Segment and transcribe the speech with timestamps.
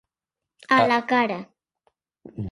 [0.77, 1.37] A la cara.